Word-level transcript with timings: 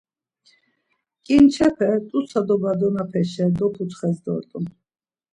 Ǩinçepe 1.25 1.89
t̆utsa 2.09 2.41
dobadonapeşa 2.47 3.45
doputxes 3.57 4.17
dort̆un. 4.25 4.65